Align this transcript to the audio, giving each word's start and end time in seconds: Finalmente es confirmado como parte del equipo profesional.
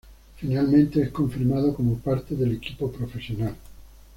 Finalmente 0.37 0.99
es 1.03 1.11
confirmado 1.11 1.75
como 1.75 1.99
parte 1.99 2.33
del 2.35 2.53
equipo 2.53 2.91
profesional. 2.91 3.55